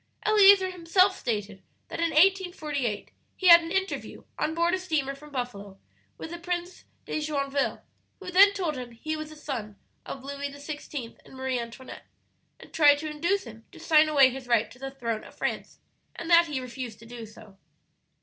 [0.23, 5.29] "Eleazer himself stated that in 1848 he had an interview, on board a steamer from
[5.29, 5.77] Buffalo,
[6.17, 7.83] with the Prince de Joinville,
[8.19, 11.19] who then told him he was the son of Louis XVI.
[11.23, 12.07] and Marie Antoinette,
[12.59, 15.77] and tried to induce him to sign away his right to the throne of France,
[16.15, 17.57] and that he refused to do so.